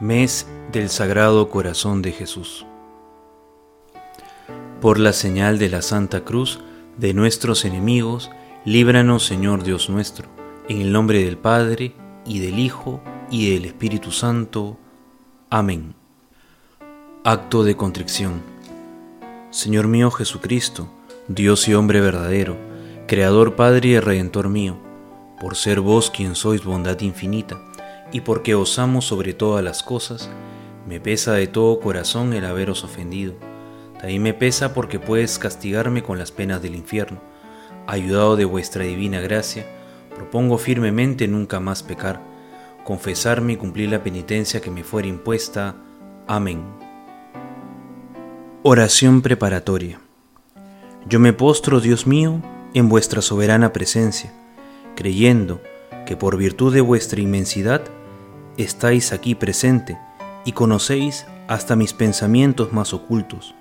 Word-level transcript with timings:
Mes 0.00 0.46
del 0.70 0.90
Sagrado 0.90 1.50
Corazón 1.50 2.02
de 2.02 2.12
Jesús. 2.12 2.64
Por 4.80 5.00
la 5.00 5.12
señal 5.12 5.58
de 5.58 5.68
la 5.68 5.82
Santa 5.82 6.20
Cruz 6.20 6.60
de 6.96 7.14
nuestros 7.14 7.64
enemigos, 7.64 8.30
líbranos 8.64 9.26
Señor 9.26 9.64
Dios 9.64 9.90
nuestro, 9.90 10.28
en 10.68 10.80
el 10.80 10.92
nombre 10.92 11.24
del 11.24 11.36
Padre, 11.36 11.96
y 12.24 12.38
del 12.38 12.60
Hijo, 12.60 13.00
y 13.28 13.52
del 13.52 13.64
Espíritu 13.64 14.12
Santo. 14.12 14.78
Amén. 15.50 15.96
Acto 17.24 17.64
de 17.64 17.76
contrición. 17.76 18.40
Señor 19.50 19.88
mío 19.88 20.12
Jesucristo, 20.12 20.88
Dios 21.26 21.66
y 21.66 21.74
hombre 21.74 22.00
verdadero, 22.00 22.56
Creador 23.08 23.56
Padre 23.56 23.88
y 23.88 23.98
Redentor 23.98 24.48
mío, 24.48 24.76
por 25.40 25.56
ser 25.56 25.80
vos 25.80 26.08
quien 26.12 26.36
sois 26.36 26.62
bondad 26.62 27.00
infinita, 27.00 27.58
y 28.12 28.22
porque 28.22 28.54
os 28.54 28.78
amo 28.78 29.02
sobre 29.02 29.34
todas 29.34 29.62
las 29.62 29.82
cosas, 29.82 30.30
me 30.88 31.00
pesa 31.00 31.34
de 31.34 31.46
todo 31.46 31.80
corazón 31.80 32.32
el 32.32 32.44
haberos 32.44 32.84
ofendido. 32.84 33.34
También 33.98 34.22
me 34.22 34.32
pesa 34.32 34.72
porque 34.72 34.98
puedes 34.98 35.38
castigarme 35.38 36.02
con 36.02 36.18
las 36.18 36.32
penas 36.32 36.62
del 36.62 36.74
infierno. 36.74 37.20
Ayudado 37.86 38.36
de 38.36 38.44
vuestra 38.44 38.84
divina 38.84 39.20
gracia, 39.20 39.66
propongo 40.14 40.56
firmemente 40.56 41.28
nunca 41.28 41.60
más 41.60 41.82
pecar, 41.82 42.20
confesarme 42.84 43.54
y 43.54 43.56
cumplir 43.56 43.90
la 43.90 44.02
penitencia 44.02 44.60
que 44.60 44.70
me 44.70 44.84
fuera 44.84 45.08
impuesta. 45.08 45.74
Amén. 46.26 46.62
Oración 48.62 49.20
preparatoria. 49.20 50.00
Yo 51.06 51.20
me 51.20 51.32
postro, 51.32 51.80
Dios 51.80 52.06
mío, 52.06 52.42
en 52.74 52.88
vuestra 52.88 53.22
soberana 53.22 53.72
presencia, 53.72 54.32
creyendo 54.94 55.60
que 56.06 56.16
por 56.16 56.36
virtud 56.36 56.72
de 56.72 56.80
vuestra 56.80 57.20
inmensidad 57.20 57.82
estáis 58.58 59.12
aquí 59.12 59.34
presente 59.34 59.98
y 60.44 60.52
conocéis 60.52 61.26
hasta 61.46 61.76
mis 61.76 61.94
pensamientos 61.94 62.72
más 62.72 62.92
ocultos. 62.92 63.54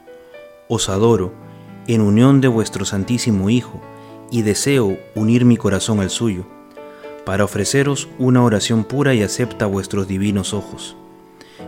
Os 0.68 0.90
adoro 0.90 1.34
en 1.88 2.02
unión 2.02 2.42
de 2.42 2.50
vuestro 2.50 2.84
Santísimo 2.84 3.50
Hijo 3.50 3.80
y 4.30 4.42
deseo 4.42 4.98
unir 5.16 5.46
mi 5.46 5.56
corazón 5.56 6.02
al 6.02 6.10
suyo, 6.10 6.46
para 7.26 7.46
ofreceros 7.46 8.10
una 8.20 8.44
oración 8.44 8.84
pura 8.84 9.14
y 9.14 9.22
acepta 9.22 9.66
vuestros 9.66 10.08
divinos 10.08 10.54
ojos. 10.54 10.98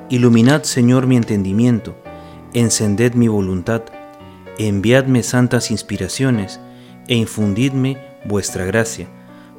Iluminad, 0.10 0.64
Señor, 0.64 1.08
mi 1.08 1.16
entendimiento, 1.16 1.96
encended 2.54 3.14
mi 3.14 3.28
voluntad, 3.28 3.84
enviadme 4.58 5.24
santas 5.24 5.72
inspiraciones 5.72 6.60
e 7.08 7.16
infundidme 7.16 7.98
vuestra 8.26 8.66
gracia, 8.66 9.08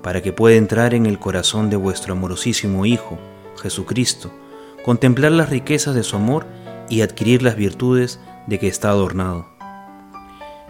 para 0.03 0.23
que 0.23 0.33
pueda 0.33 0.57
entrar 0.57 0.95
en 0.95 1.07
el 1.07 1.19
corazón 1.19 1.71
de 1.71 1.77
vuestro 1.77 2.13
amorosísimo 2.13 2.85
Hijo, 2.87 3.19
Jesucristo, 3.61 4.33
contemplar 4.85 5.33
las 5.33 5.51
riquezas 5.51 5.95
de 5.95 6.03
su 6.03 6.17
amor 6.17 6.47
y 6.89 7.03
adquirir 7.03 7.43
las 7.43 7.57
virtudes 7.57 8.19
de 8.47 8.59
que 8.59 8.69
está 8.69 8.91
adornado. 8.91 9.47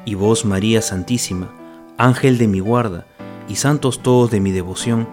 Y 0.05 0.15
vos, 0.15 0.45
María 0.45 0.83
Santísima, 0.83 1.51
ángel 1.97 2.39
de 2.39 2.49
mi 2.49 2.61
guarda, 2.61 3.07
y 3.49 3.57
santos 3.57 4.03
todos 4.03 4.31
de 4.31 4.41
mi 4.41 4.53
devoción, 4.53 5.09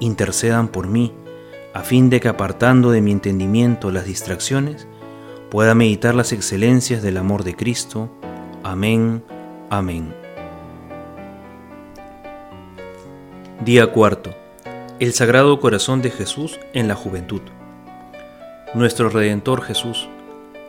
intercedan 0.00 0.68
por 0.68 0.86
mí, 0.88 1.14
a 1.74 1.80
fin 1.80 2.10
de 2.10 2.20
que 2.20 2.28
apartando 2.28 2.90
de 2.90 3.00
mi 3.00 3.12
entendimiento 3.12 3.90
las 3.90 4.04
distracciones, 4.04 4.86
pueda 5.50 5.74
meditar 5.74 6.14
las 6.14 6.32
excelencias 6.32 7.02
del 7.02 7.16
amor 7.16 7.44
de 7.44 7.54
Cristo. 7.54 8.10
Amén, 8.62 9.22
amén. 9.70 10.14
Día 13.64 13.86
cuarto 13.92 14.41
el 15.02 15.14
Sagrado 15.14 15.58
Corazón 15.58 16.00
de 16.00 16.12
Jesús 16.12 16.60
en 16.74 16.86
la 16.86 16.94
juventud. 16.94 17.40
Nuestro 18.72 19.08
Redentor 19.08 19.60
Jesús, 19.60 20.08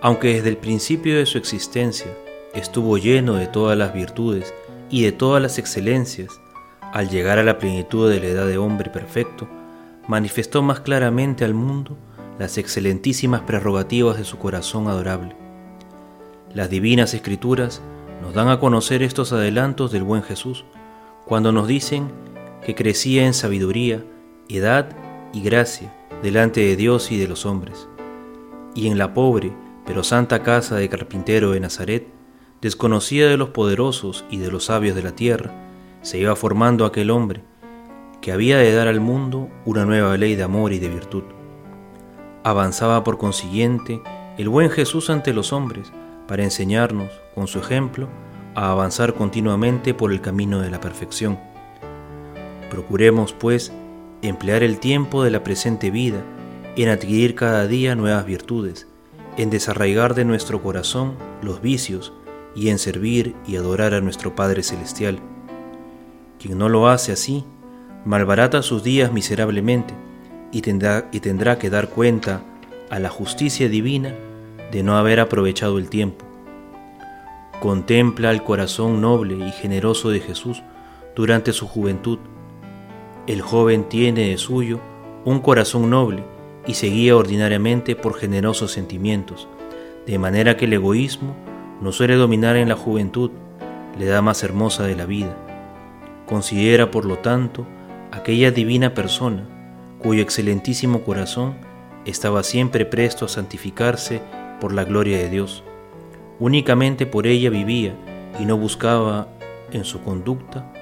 aunque 0.02 0.34
desde 0.34 0.50
el 0.50 0.58
principio 0.58 1.16
de 1.16 1.28
su 1.28 1.38
existencia 1.38 2.08
estuvo 2.56 2.98
lleno 2.98 3.36
de 3.36 3.46
todas 3.46 3.78
las 3.78 3.94
virtudes 3.94 4.52
y 4.90 5.04
de 5.04 5.12
todas 5.12 5.40
las 5.40 5.60
excelencias, 5.60 6.32
al 6.82 7.12
llegar 7.12 7.38
a 7.38 7.44
la 7.44 7.60
plenitud 7.60 8.10
de 8.10 8.20
la 8.22 8.26
edad 8.26 8.48
de 8.48 8.58
hombre 8.58 8.90
perfecto, 8.90 9.48
manifestó 10.08 10.64
más 10.64 10.80
claramente 10.80 11.46
al 11.46 11.54
mundo 11.54 11.96
las 12.40 12.58
excelentísimas 12.58 13.42
prerrogativas 13.42 14.18
de 14.18 14.26
su 14.26 14.40
corazón 14.40 14.88
adorable. 14.88 15.36
Las 16.56 16.72
divinas 16.72 17.14
escrituras 17.14 17.84
nos 18.24 18.34
dan 18.34 18.50
a 18.50 18.60
conocer 18.60 19.04
estos 19.04 19.32
adelantos 19.32 19.92
del 19.92 20.02
buen 20.02 20.24
Jesús, 20.24 20.66
cuando 21.24 21.52
nos 21.52 21.68
dicen 21.68 22.10
que 22.66 22.74
crecía 22.74 23.28
en 23.28 23.36
sabiduría, 23.36 24.04
edad 24.50 24.96
y 25.34 25.42
gracia 25.42 25.94
delante 26.22 26.62
de 26.62 26.76
Dios 26.76 27.12
y 27.12 27.18
de 27.18 27.28
los 27.28 27.46
hombres. 27.46 27.88
Y 28.76 28.88
en 28.88 28.98
la 28.98 29.14
pobre 29.14 29.54
pero 29.86 30.04
santa 30.04 30.44
casa 30.44 30.76
de 30.76 30.90
carpintero 30.90 31.52
de 31.52 31.60
Nazaret, 31.60 32.08
desconocida 32.62 33.28
de 33.28 33.38
los 33.38 33.50
poderosos 33.50 34.24
y 34.30 34.38
de 34.38 34.50
los 34.50 34.66
sabios 34.66 34.96
de 34.96 35.04
la 35.04 35.12
tierra, 35.12 35.52
se 36.02 36.18
iba 36.18 36.36
formando 36.36 36.86
aquel 36.86 37.12
hombre 37.12 37.44
que 38.22 38.32
había 38.32 38.58
de 38.58 38.74
dar 38.74 38.88
al 38.88 39.02
mundo 39.02 39.50
una 39.66 39.86
nueva 39.86 40.16
ley 40.16 40.36
de 40.36 40.44
amor 40.44 40.72
y 40.72 40.80
de 40.80 40.88
virtud. 40.88 41.24
Avanzaba 42.44 43.04
por 43.04 43.18
consiguiente 43.18 44.02
el 44.38 44.48
buen 44.48 44.70
Jesús 44.70 45.10
ante 45.10 45.34
los 45.34 45.52
hombres 45.52 45.92
para 46.28 46.44
enseñarnos, 46.44 47.10
con 47.36 47.48
su 47.48 47.60
ejemplo, 47.60 48.08
a 48.56 48.72
avanzar 48.72 49.14
continuamente 49.14 49.94
por 49.94 50.14
el 50.14 50.22
camino 50.22 50.62
de 50.62 50.70
la 50.70 50.80
perfección. 50.80 51.38
Procuremos, 52.70 53.34
pues, 53.34 53.74
emplear 54.24 54.64
el 54.64 54.80
tiempo 54.80 55.24
de 55.24 55.32
la 55.32 55.44
presente 55.44 55.92
vida 55.92 56.24
en 56.76 56.90
adquirir 56.90 57.36
cada 57.36 57.68
día 57.68 57.96
nuevas 57.96 58.26
virtudes, 58.26 58.88
en 59.38 59.50
desarraigar 59.50 60.16
de 60.16 60.26
nuestro 60.26 60.62
corazón 60.62 61.16
los 61.42 61.62
vicios 61.62 62.14
y 62.56 62.70
en 62.70 62.80
servir 62.80 63.36
y 63.46 63.58
adorar 63.58 63.94
a 63.94 64.02
nuestro 64.02 64.36
Padre 64.36 64.64
Celestial. 64.64 65.20
Quien 66.40 66.58
no 66.58 66.70
lo 66.70 66.88
hace 66.88 67.12
así, 67.12 67.44
malbarata 68.06 68.62
sus 68.62 68.84
días 68.84 69.12
miserablemente 69.12 69.94
y 70.52 70.62
tendrá, 70.62 71.10
y 71.12 71.20
tendrá 71.20 71.58
que 71.60 71.70
dar 71.70 71.90
cuenta 71.90 72.42
a 72.90 73.00
la 73.00 73.10
justicia 73.10 73.70
divina 73.70 74.14
de 74.72 74.84
no 74.84 74.98
haber 74.98 75.20
aprovechado 75.20 75.78
el 75.78 75.90
tiempo. 75.90 76.26
Contempla 77.60 78.32
el 78.32 78.44
corazón 78.44 79.02
noble 79.02 79.48
y 79.48 79.52
generoso 79.52 80.10
de 80.10 80.20
Jesús 80.20 80.64
durante 81.16 81.54
su 81.54 81.68
juventud 81.68 82.20
el 83.26 83.42
joven 83.42 83.86
tiene 83.86 84.30
de 84.30 84.38
suyo 84.38 84.80
un 85.24 85.40
corazón 85.40 85.90
noble 85.90 86.26
y 86.68 86.74
se 86.74 86.88
guía 86.88 87.16
ordinariamente 87.16 87.96
por 87.96 88.16
generosos 88.16 88.72
sentimientos, 88.74 89.48
de 90.06 90.20
manera 90.20 90.58
que 90.58 90.66
el 90.66 90.74
egoísmo 90.74 91.34
no 91.82 91.94
suele 91.94 92.16
dominar 92.16 92.58
en 92.58 92.68
la 92.68 92.76
juventud, 92.76 93.32
le 93.98 94.08
da 94.08 94.22
más 94.22 94.44
hermosa 94.44 94.84
de 94.84 94.96
la 94.96 95.06
vida. 95.06 95.36
Considera, 96.26 96.92
por 96.92 97.06
lo 97.06 97.20
tanto, 97.20 97.66
aquella 98.12 98.52
divina 98.52 98.94
persona 98.94 99.46
cuyo 100.00 100.22
excelentísimo 100.22 101.04
corazón 101.04 101.56
estaba 102.06 102.44
siempre 102.44 102.86
presto 102.86 103.26
a 103.26 103.30
santificarse 103.30 104.22
por 104.60 104.74
la 104.74 104.84
gloria 104.84 105.18
de 105.18 105.30
Dios. 105.30 105.64
Únicamente 106.40 107.06
por 107.06 107.26
ella 107.26 107.50
vivía 107.50 107.96
y 108.38 108.46
no 108.46 108.58
buscaba 108.58 109.30
en 109.72 109.86
su 109.86 110.02
conducta 110.02 110.73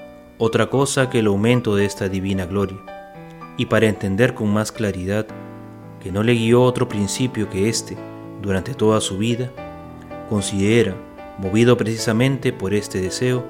otra 0.44 0.72
cosa 0.72 1.08
que 1.08 1.20
el 1.20 1.28
aumento 1.28 1.76
de 1.76 1.86
esta 1.86 2.10
divina 2.10 2.48
gloria, 2.48 2.80
y 3.58 3.68
para 3.68 3.86
entender 3.86 4.34
con 4.34 4.52
más 4.52 4.72
claridad 4.72 5.28
que 6.00 6.12
no 6.12 6.24
le 6.24 6.34
guió 6.34 6.64
otro 6.64 6.90
principio 6.90 7.48
que 7.48 7.70
éste 7.70 7.96
durante 8.42 8.74
toda 8.74 9.02
su 9.02 9.20
vida, 9.20 9.52
considera, 10.30 10.96
movido 11.38 11.78
precisamente 11.78 12.52
por 12.54 12.74
este 12.74 13.00
deseo, 13.00 13.46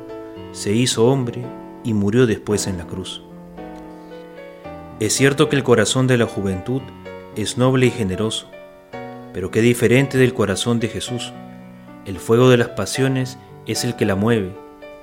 se 0.52 0.74
hizo 0.74 1.06
hombre 1.06 1.46
y 1.85 1.94
murió 1.94 2.28
después 2.28 2.68
en 2.68 2.78
la 2.78 2.85
cruz. 2.85 3.23
Es 5.00 5.13
cierto 5.13 5.47
que 5.47 5.56
el 5.56 5.63
corazón 5.63 6.08
de 6.08 6.18
la 6.18 6.25
juventud 6.25 6.81
es 7.38 7.58
noble 7.58 7.85
y 7.85 7.91
generoso, 7.91 8.52
pero 9.32 9.49
qué 9.49 9.61
diferente 9.61 10.17
del 10.17 10.34
corazón 10.34 10.82
de 10.82 10.90
Jesús. 10.90 11.32
El 12.03 12.20
fuego 12.20 12.49
de 12.49 12.58
las 12.58 12.67
pasiones 12.67 13.38
es 13.66 13.85
el 13.85 13.96
que 13.96 14.03
la 14.05 14.16
mueve, 14.16 14.52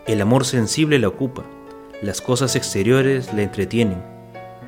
el 0.07 0.21
amor 0.21 0.45
sensible 0.45 0.99
la 0.99 1.09
ocupa, 1.09 1.45
las 2.03 2.21
cosas 2.21 2.55
exteriores 2.55 3.33
le 3.35 3.43
entretienen 3.43 4.01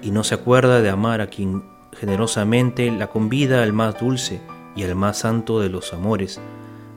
y 0.02 0.10
no 0.10 0.24
se 0.24 0.34
acuerda 0.34 0.80
de 0.80 0.88
amar 0.88 1.20
a 1.20 1.28
quien 1.28 1.62
generosamente 1.92 2.90
la 2.90 3.06
convida 3.06 3.62
al 3.62 3.72
más 3.72 4.00
dulce 4.00 4.40
y 4.74 4.82
al 4.82 4.96
más 4.96 5.18
santo 5.18 5.60
de 5.60 5.68
los 5.68 5.92
amores, 5.92 6.40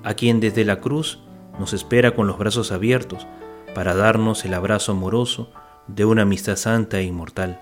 a 0.04 0.16
quien 0.16 0.40
desde 0.40 0.66
la 0.66 0.80
cruz 0.80 1.20
nos 1.60 1.74
espera 1.74 2.16
con 2.16 2.26
los 2.26 2.40
brazos 2.40 2.72
abiertos 2.72 3.28
para 3.76 3.94
darnos 3.94 4.44
el 4.46 4.56
abrazo 4.56 4.94
amoroso 4.94 5.52
de 5.88 6.06
una 6.06 6.24
amistad 6.24 6.56
santa 6.56 7.00
e 7.00 7.04
inmortal. 7.04 7.62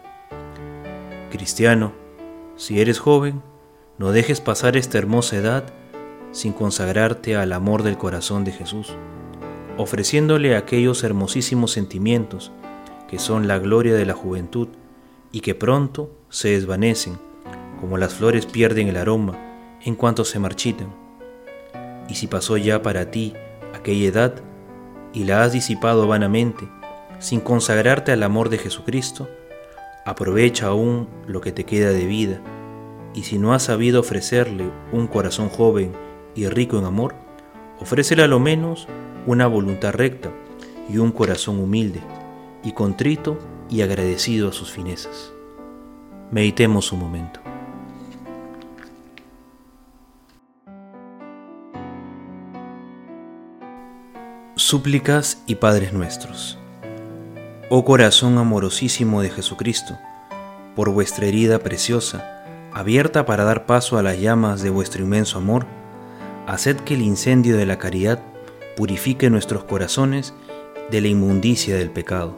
Cristiano, 1.30 1.92
si 2.56 2.80
eres 2.80 3.00
joven, 3.00 3.42
no 3.98 4.14
dejes 4.14 4.40
pasar 4.40 4.78
esta 4.78 4.98
hermosa 4.98 5.36
edad 5.36 5.66
sin 6.32 6.54
consagrarte 6.54 7.36
al 7.36 7.52
amor 7.52 7.84
del 7.84 7.98
corazón 7.98 8.46
de 8.46 8.54
Jesús, 8.54 8.94
ofreciéndole 9.78 10.56
aquellos 10.56 11.04
hermosísimos 11.04 11.72
sentimientos 11.72 12.54
que 13.12 13.20
son 13.20 13.46
la 13.46 13.60
gloria 13.60 13.94
de 13.94 14.06
la 14.06 14.14
juventud 14.14 14.70
y 15.34 15.42
que 15.42 15.54
pronto 15.54 16.16
se 16.30 16.52
desvanecen, 16.52 17.20
como 17.82 17.98
las 17.98 18.14
flores 18.14 18.46
pierden 18.46 18.88
el 18.88 18.96
aroma 18.96 19.38
en 19.84 19.96
cuanto 19.96 20.24
se 20.24 20.40
marchitan. 20.40 20.96
Y 22.08 22.16
si 22.16 22.28
pasó 22.28 22.56
ya 22.56 22.82
para 22.82 23.12
ti 23.12 23.34
aquella 23.76 24.08
edad 24.08 24.36
y 25.14 25.26
la 25.26 25.44
has 25.44 25.52
disipado 25.52 26.08
vanamente, 26.08 26.70
sin 27.20 27.42
consagrarte 27.42 28.14
al 28.14 28.24
amor 28.24 28.48
de 28.48 28.60
Jesucristo, 28.60 29.30
aprovecha 30.06 30.68
aún 30.68 31.10
lo 31.28 31.42
que 31.42 31.52
te 31.52 31.66
queda 31.66 31.90
de 31.90 32.06
vida, 32.06 32.40
y 33.14 33.24
si 33.24 33.38
no 33.38 33.54
has 33.54 33.64
sabido 33.64 34.00
ofrecerle 34.00 34.72
un 34.94 35.08
corazón 35.08 35.50
joven 35.50 35.92
y 36.34 36.48
rico 36.48 36.80
en 36.80 36.86
amor, 36.86 37.14
ofrécele 37.82 38.24
a 38.24 38.28
lo 38.28 38.40
menos 38.40 38.88
una 39.28 39.48
voluntad 39.48 39.92
recta 39.92 40.32
y 40.88 40.98
un 40.98 41.12
corazón 41.12 41.60
humilde 41.60 42.00
y 42.64 42.74
contrito 42.74 43.40
y 43.70 43.82
agradecido 43.82 44.50
a 44.50 44.54
sus 44.54 44.72
finezas. 44.72 45.32
Meditemos 46.32 46.92
un 46.92 47.00
momento. 47.00 47.40
Súplicas 54.56 55.42
y 55.48 55.56
Padres 55.56 55.92
nuestros. 55.92 56.58
Oh 57.70 57.84
corazón 57.84 58.38
amorosísimo 58.38 59.22
de 59.22 59.30
Jesucristo, 59.30 59.98
por 60.76 60.90
vuestra 60.90 61.26
herida 61.26 61.60
preciosa, 61.60 62.46
abierta 62.74 63.26
para 63.26 63.44
dar 63.44 63.66
paso 63.66 63.98
a 63.98 64.04
las 64.04 64.20
llamas 64.20 64.62
de 64.62 64.70
vuestro 64.70 65.04
inmenso 65.04 65.38
amor, 65.38 65.66
haced 66.48 66.78
que 66.78 66.94
el 66.94 67.02
incendio 67.02 67.58
de 67.58 67.66
la 67.66 67.78
caridad 67.78 68.20
purifique 68.76 69.30
nuestros 69.30 69.64
corazones 69.64 70.34
de 70.90 71.02
la 71.02 71.08
inmundicia 71.08 71.76
del 71.76 71.90
pecado. 71.90 72.38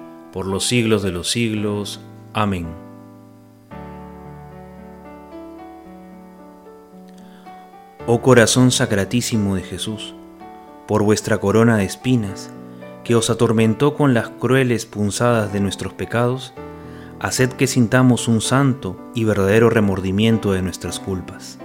por 0.31 0.45
los 0.45 0.65
siglos 0.65 1.03
de 1.03 1.11
los 1.11 1.29
siglos. 1.29 1.99
Amén. 2.33 2.67
Oh 8.07 8.21
corazón 8.21 8.71
sacratísimo 8.71 9.55
de 9.55 9.61
Jesús, 9.61 10.15
por 10.87 11.03
vuestra 11.03 11.37
corona 11.37 11.77
de 11.77 11.85
espinas, 11.85 12.51
que 13.03 13.15
os 13.15 13.29
atormentó 13.29 13.95
con 13.95 14.13
las 14.13 14.29
crueles 14.29 14.85
punzadas 14.85 15.53
de 15.53 15.59
nuestros 15.59 15.93
pecados, 15.93 16.53
haced 17.19 17.51
que 17.51 17.67
sintamos 17.67 18.27
un 18.27 18.41
santo 18.41 18.99
y 19.13 19.23
verdadero 19.23 19.69
remordimiento 19.69 20.51
de 20.51 20.61
nuestras 20.61 20.99
culpas. 20.99 21.59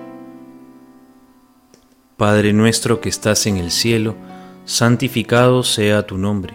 Padre 2.17 2.53
nuestro 2.53 3.01
que 3.01 3.09
estás 3.09 3.47
en 3.47 3.57
el 3.57 3.71
cielo, 3.71 4.15
santificado 4.67 5.63
sea 5.63 6.07
tu 6.07 6.19
nombre, 6.19 6.55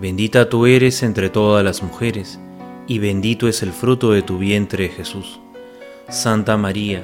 bendita 0.00 0.48
tú 0.48 0.66
eres 0.66 1.02
entre 1.02 1.28
todas 1.30 1.64
las 1.64 1.82
mujeres, 1.82 2.38
y 2.86 2.98
bendito 2.98 3.48
es 3.48 3.62
el 3.62 3.72
fruto 3.72 4.12
de 4.12 4.22
tu 4.22 4.38
vientre 4.38 4.88
Jesús. 4.88 5.40
Santa 6.08 6.56
María, 6.56 7.02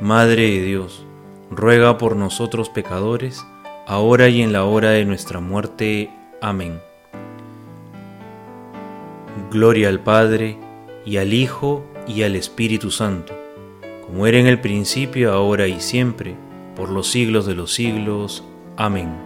Madre 0.00 0.42
de 0.50 0.62
Dios, 0.62 1.04
ruega 1.50 1.98
por 1.98 2.16
nosotros 2.16 2.68
pecadores, 2.68 3.44
ahora 3.86 4.28
y 4.28 4.42
en 4.42 4.52
la 4.52 4.64
hora 4.64 4.90
de 4.90 5.04
nuestra 5.04 5.40
muerte. 5.40 6.10
Amén. 6.40 6.80
Gloria 9.50 9.88
al 9.88 10.00
Padre, 10.00 10.58
y 11.04 11.16
al 11.18 11.32
Hijo, 11.32 11.84
y 12.06 12.22
al 12.22 12.36
Espíritu 12.36 12.90
Santo, 12.90 13.34
como 14.06 14.26
era 14.26 14.38
en 14.38 14.46
el 14.46 14.60
principio, 14.60 15.32
ahora 15.32 15.66
y 15.66 15.80
siempre, 15.80 16.36
por 16.76 16.90
los 16.90 17.08
siglos 17.08 17.46
de 17.46 17.54
los 17.54 17.72
siglos. 17.72 18.44
Amén. 18.76 19.25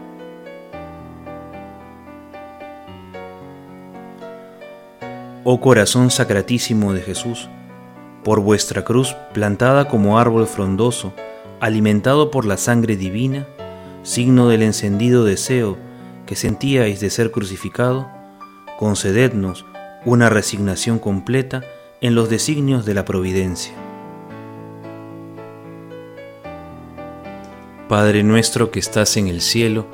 Oh 5.42 5.58
corazón 5.58 6.10
sacratísimo 6.10 6.92
de 6.92 7.00
Jesús, 7.00 7.48
por 8.24 8.40
vuestra 8.40 8.84
cruz 8.84 9.16
plantada 9.32 9.88
como 9.88 10.18
árbol 10.18 10.46
frondoso, 10.46 11.14
alimentado 11.60 12.30
por 12.30 12.44
la 12.44 12.58
sangre 12.58 12.96
divina, 12.96 13.46
signo 14.02 14.48
del 14.48 14.62
encendido 14.62 15.24
deseo 15.24 15.78
que 16.26 16.36
sentíais 16.36 17.00
de 17.00 17.08
ser 17.08 17.30
crucificado, 17.30 18.06
concedednos 18.78 19.64
una 20.04 20.28
resignación 20.28 20.98
completa 20.98 21.62
en 22.02 22.14
los 22.14 22.28
designios 22.28 22.84
de 22.84 22.94
la 22.94 23.06
providencia. 23.06 23.72
Padre 27.88 28.22
nuestro 28.22 28.70
que 28.70 28.78
estás 28.78 29.16
en 29.16 29.28
el 29.28 29.40
cielo, 29.40 29.86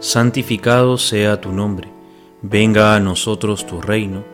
santificado 0.00 0.96
sea 0.96 1.42
tu 1.42 1.52
nombre, 1.52 1.90
venga 2.40 2.96
a 2.96 3.00
nosotros 3.00 3.66
tu 3.66 3.82
reino, 3.82 4.33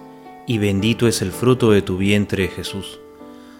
y 0.47 0.57
bendito 0.57 1.07
es 1.07 1.21
el 1.21 1.31
fruto 1.31 1.71
de 1.71 1.81
tu 1.81 1.97
vientre 1.97 2.47
Jesús. 2.47 2.99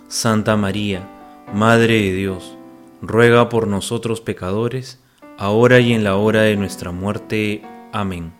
Santa 0.08 0.58
María, 0.58 1.08
Madre 1.54 2.02
de 2.02 2.14
Dios, 2.14 2.58
ruega 3.02 3.50
por 3.50 3.68
nosotros 3.68 4.22
pecadores, 4.22 5.00
ahora 5.38 5.80
y 5.80 5.94
en 5.94 6.04
la 6.04 6.16
hora 6.16 6.42
de 6.42 6.56
nuestra 6.56 6.92
muerte. 6.92 7.62
Amén. 7.92 8.34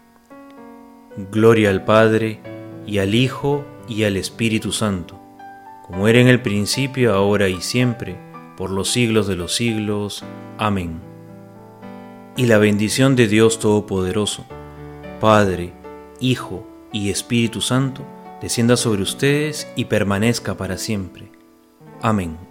Gloria 1.32 1.70
al 1.70 1.84
Padre, 1.84 2.40
y 2.86 3.00
al 3.00 3.16
Hijo, 3.16 3.66
y 3.88 4.04
al 4.04 4.18
Espíritu 4.18 4.72
Santo, 4.72 5.20
como 5.86 6.08
era 6.08 6.20
en 6.20 6.28
el 6.28 6.42
principio, 6.42 7.14
ahora 7.14 7.50
y 7.50 7.62
siempre, 7.62 8.18
por 8.56 8.70
los 8.70 8.90
siglos 8.90 9.28
de 9.28 9.36
los 9.36 9.56
siglos. 9.56 10.24
Amén. 10.58 11.02
Y 12.38 12.46
la 12.46 12.58
bendición 12.58 13.16
de 13.16 13.28
Dios 13.28 13.60
Todopoderoso, 13.60 14.46
Padre, 15.20 15.74
Hijo 16.20 16.66
y 16.94 17.10
Espíritu 17.10 17.60
Santo, 17.60 18.04
descienda 18.42 18.76
sobre 18.76 19.04
ustedes 19.04 19.68
y 19.76 19.86
permanezca 19.86 20.58
para 20.58 20.78
siempre. 20.78 21.32
Amén. 22.02 22.51